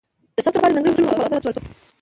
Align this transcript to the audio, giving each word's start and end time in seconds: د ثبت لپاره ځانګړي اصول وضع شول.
د 0.35 0.37
ثبت 0.45 0.55
لپاره 0.57 0.73
ځانګړي 0.75 0.91
اصول 0.93 1.07
وضع 1.21 1.39
شول. 1.43 1.53